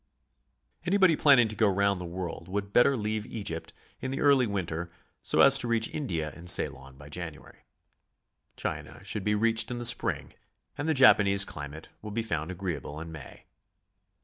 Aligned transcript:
Anybody 0.83 1.15
planning 1.15 1.47
to 1.49 1.55
go 1.55 1.69
round 1.69 2.01
the 2.01 2.05
world 2.07 2.47
would 2.47 2.73
better 2.73 2.97
leave 2.97 3.23
Egypt 3.27 3.71
in 3.99 4.09
the 4.09 4.19
early 4.19 4.47
winter, 4.47 4.89
so 5.21 5.41
as 5.41 5.59
to 5.59 5.67
reaoh 5.67 5.93
India 5.93 6.31
and 6.35 6.49
Ceylon 6.49 6.97
by 6.97 7.07
January. 7.07 7.59
China 8.55 9.03
should 9.03 9.23
be 9.23 9.35
reached 9.35 9.69
in 9.69 9.77
the 9.77 9.85
spring, 9.85 10.33
and 10.75 10.89
the 10.89 10.95
Japanese 10.95 11.45
climate 11.45 11.89
will 12.01 12.09
be 12.09 12.23
found 12.23 12.49
agreeable 12.49 12.99
in 12.99 13.11
May. 13.11 13.45